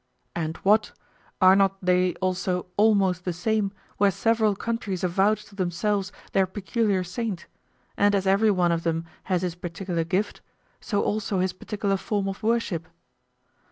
And 0.35 0.57
what, 0.63 0.93
are 1.41 1.55
not 1.55 1.77
they 1.79 2.15
also 2.15 2.65
almost 2.75 3.23
the 3.23 3.31
same 3.33 3.71
where 3.97 4.09
several 4.09 4.55
countries 4.55 5.03
avouch 5.03 5.45
to 5.45 5.55
themselves 5.55 6.11
their 6.31 6.47
peculiar 6.47 7.03
saint, 7.03 7.45
and 7.95 8.15
as 8.15 8.25
everyone 8.25 8.71
of 8.71 8.81
them 8.81 9.05
has 9.25 9.43
his 9.43 9.53
particular 9.53 10.03
gift, 10.03 10.41
so 10.79 11.03
also 11.03 11.37
his 11.37 11.53
particular 11.53 11.97
form 11.97 12.27
of 12.27 12.41
worship? 12.41 12.87